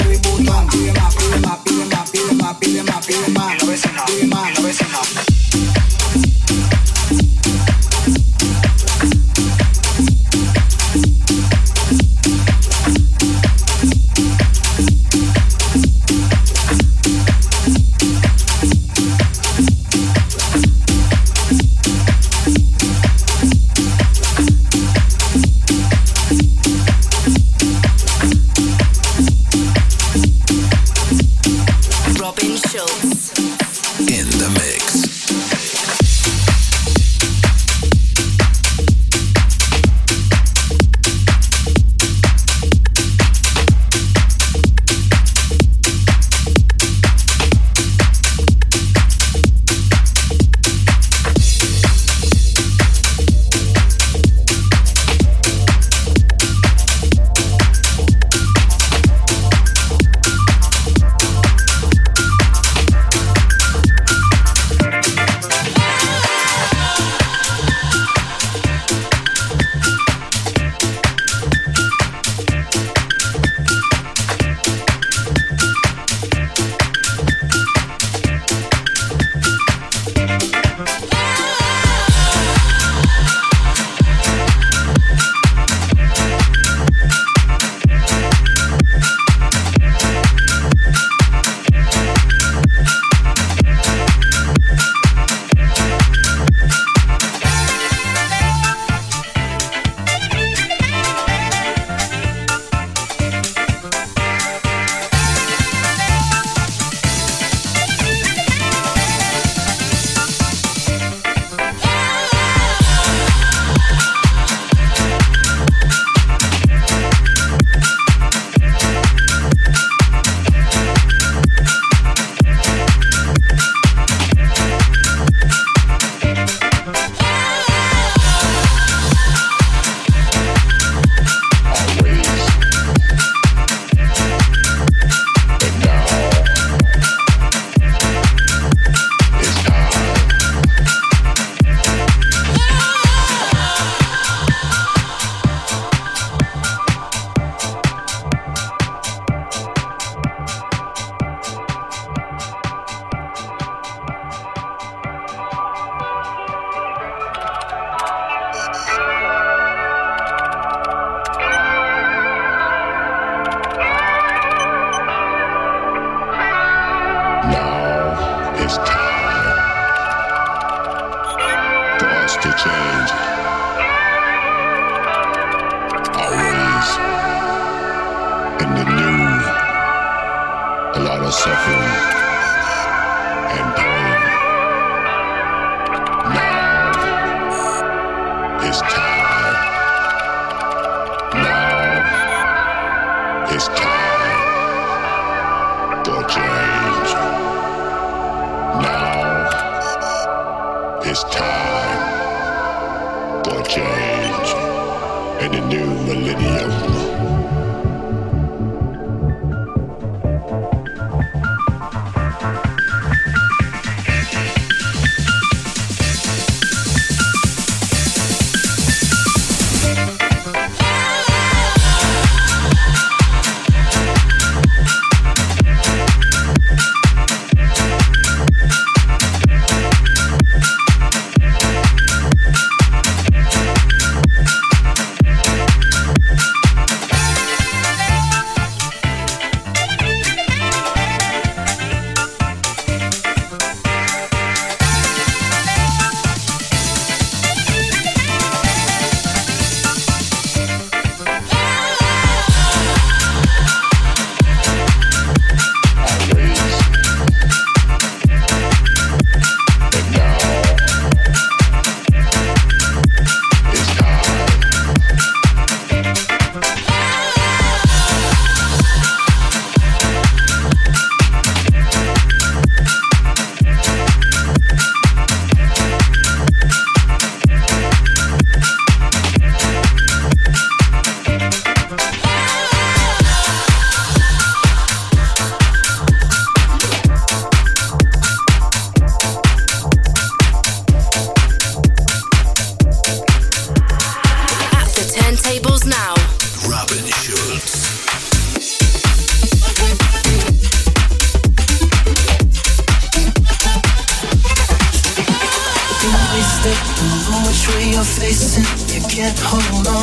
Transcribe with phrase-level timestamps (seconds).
[0.00, 3.06] Pide más, pide más, pide más, pide más, pide más, pide más.
[3.06, 5.79] Pide más, pide más.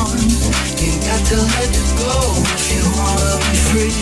[0.03, 0.49] arms.
[0.81, 2.13] You got to let it go
[2.53, 3.93] if you wanna be free.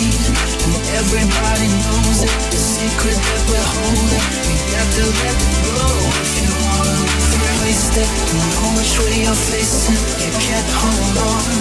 [0.66, 4.26] And everybody knows it, the secret that we're holding.
[4.50, 5.88] You got to let it go
[6.22, 7.44] if you wanna be free.
[7.66, 10.00] Wasted, don't know which way you're facing.
[10.22, 11.54] You can't hold on.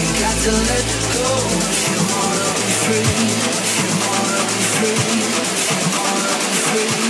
[0.00, 1.28] You got to let it go
[1.70, 3.14] if you wanna be free.
[3.60, 5.06] If you wanna be free.
[5.44, 7.05] If you wanna be free.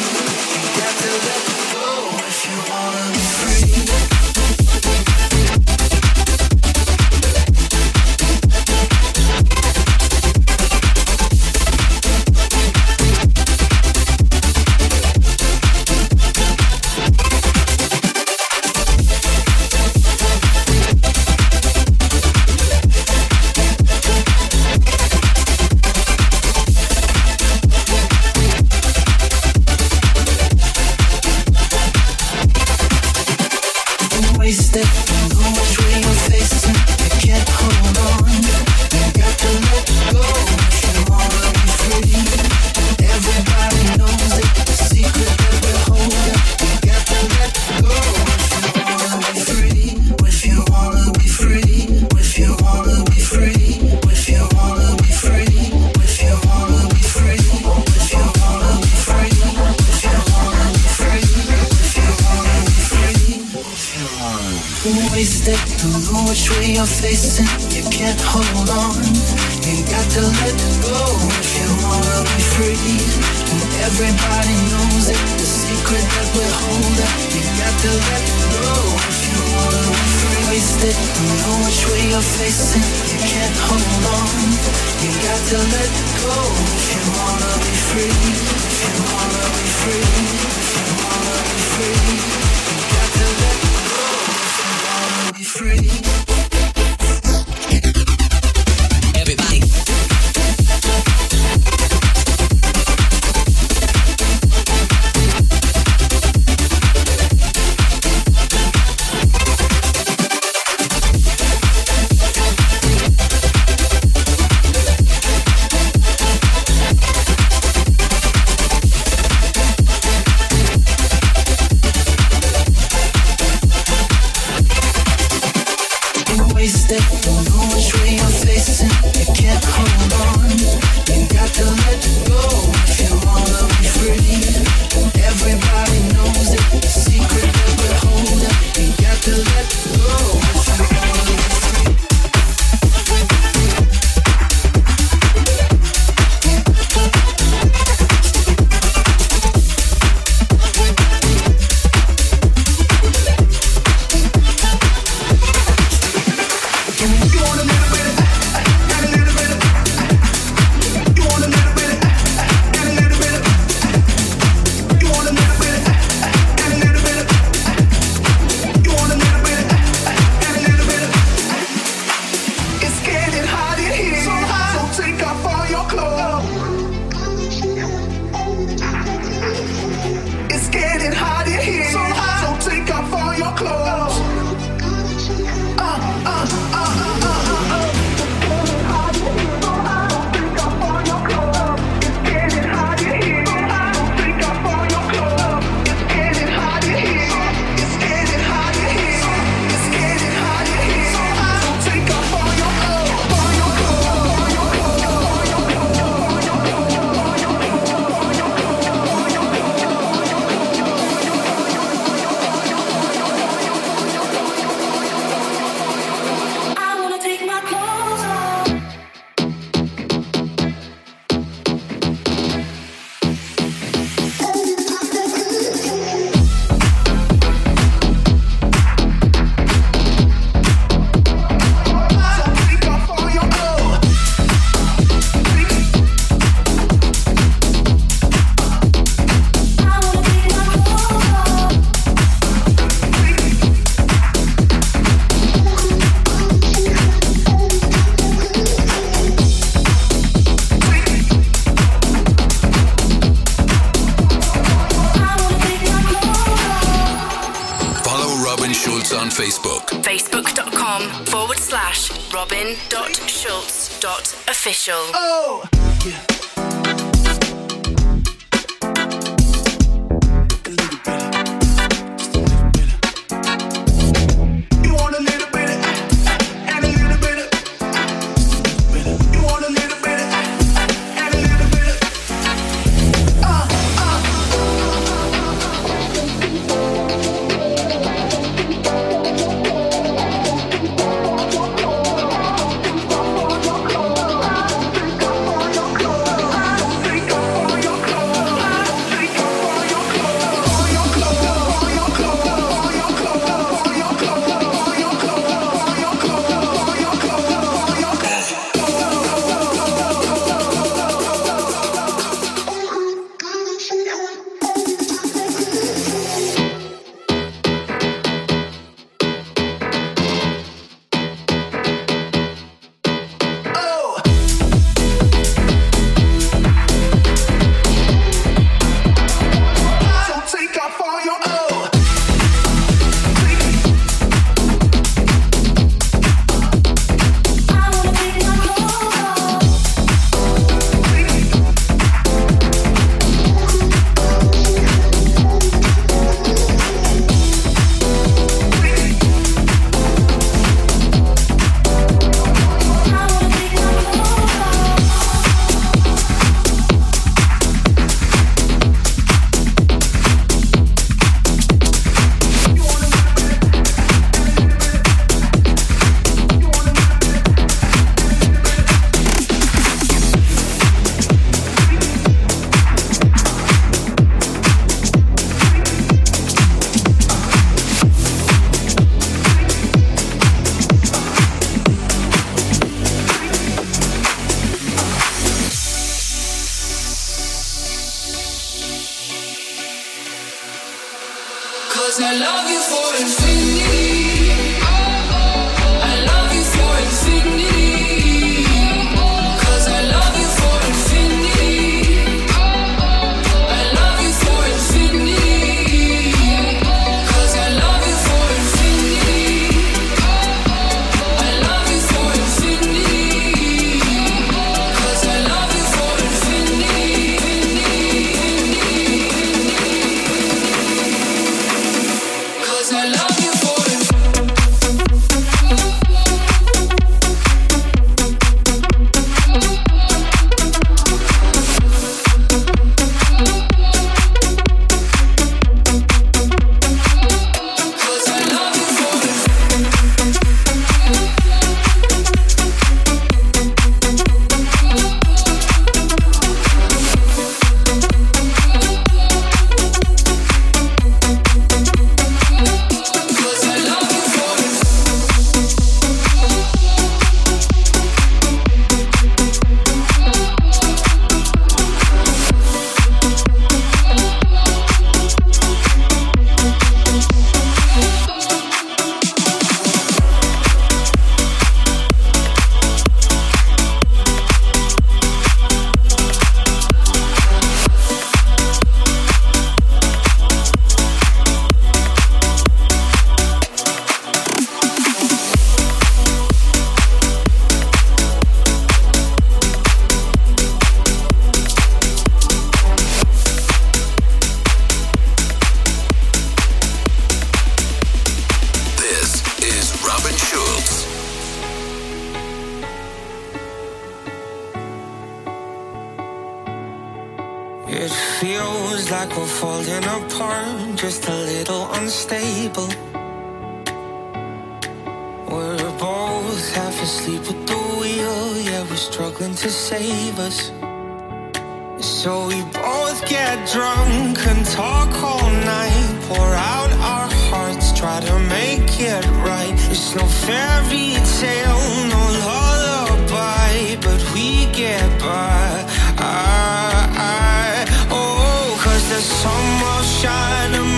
[539.16, 540.95] The sun will shine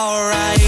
[0.00, 0.59] alright.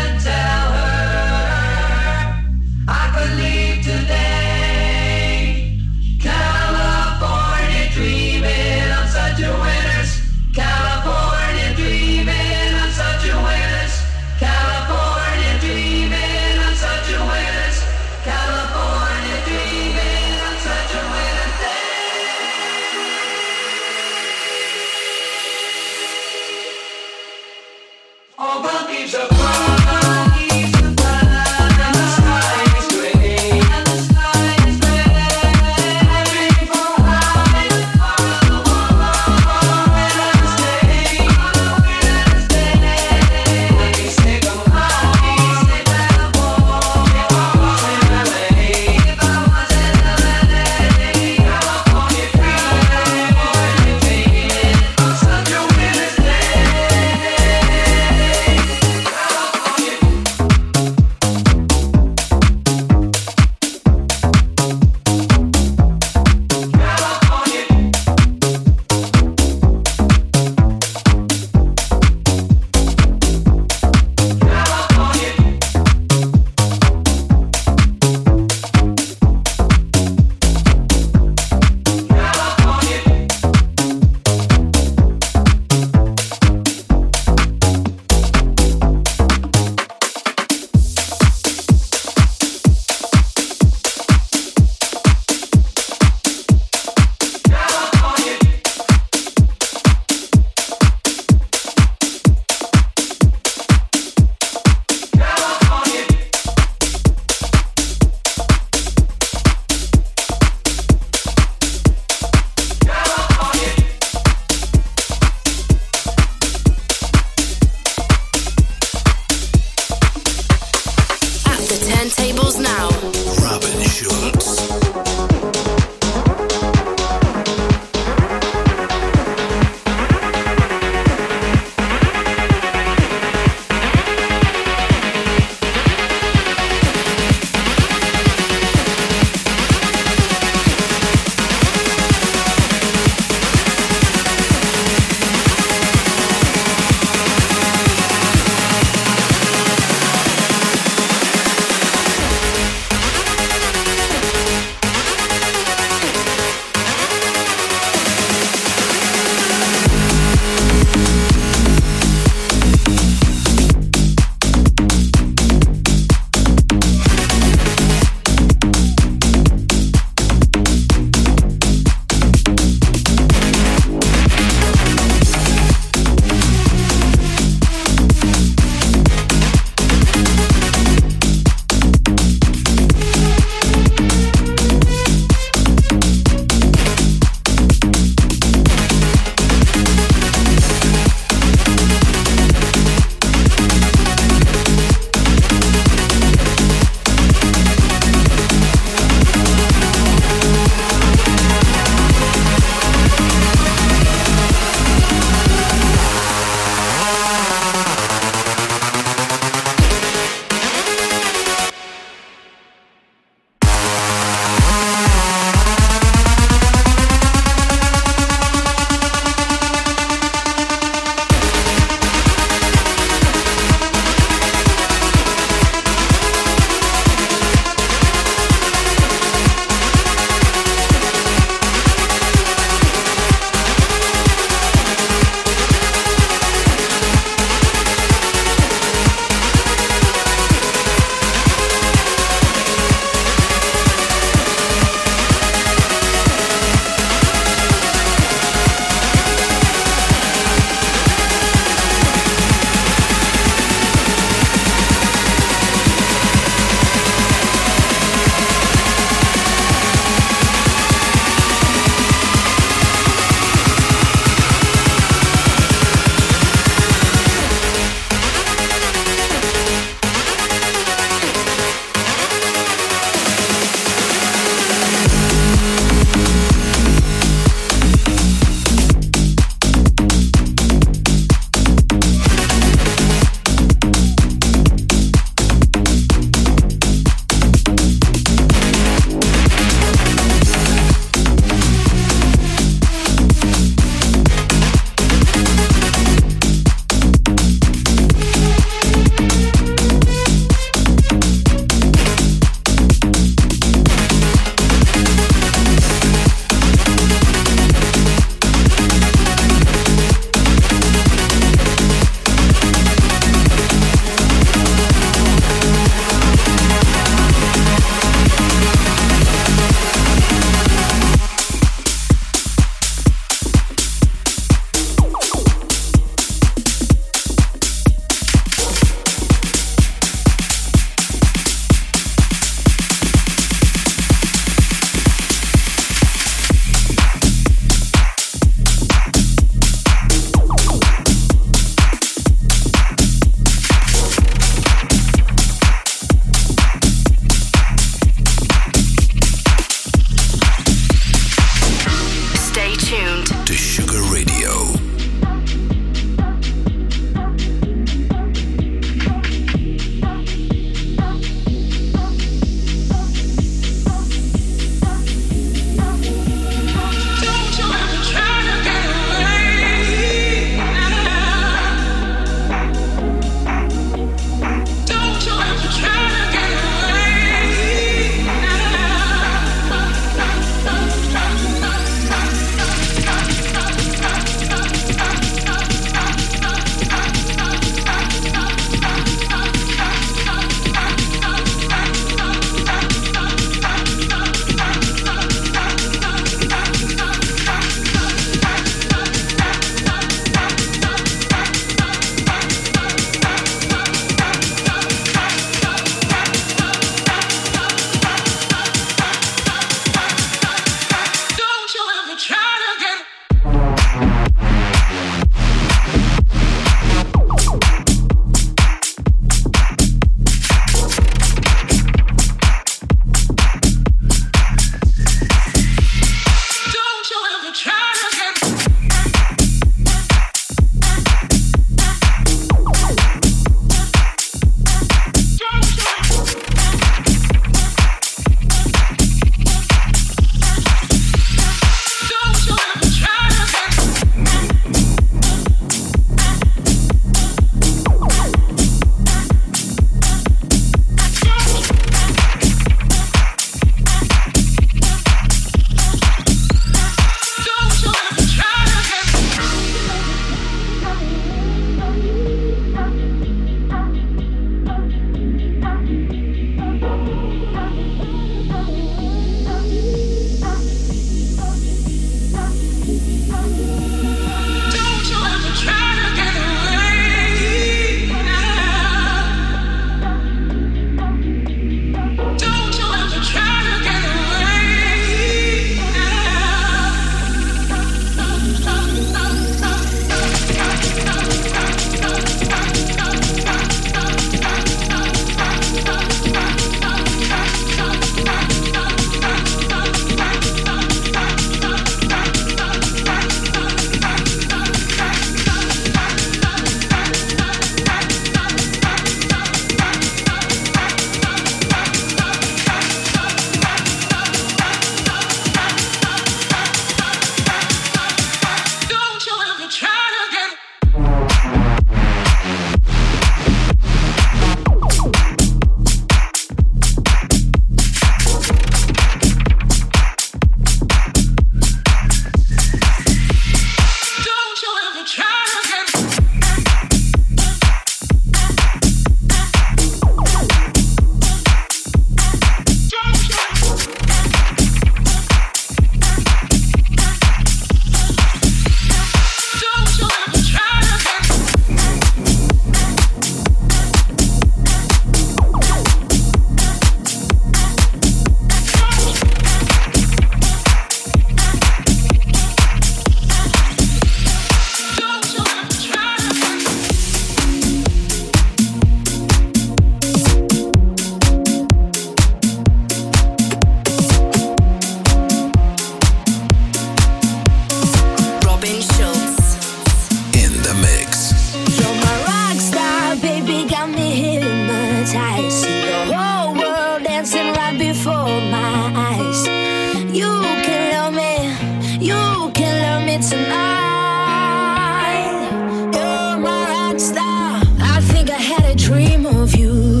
[598.90, 600.00] dream of you.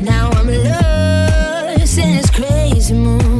[0.00, 3.33] Now I'm lost in this crazy mood.